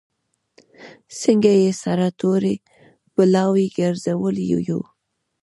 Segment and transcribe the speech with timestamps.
[1.21, 2.55] څنګه یې سره تورې
[3.15, 4.81] بلاوې ګرځولي یو.